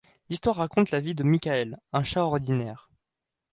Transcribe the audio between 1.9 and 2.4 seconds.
un chat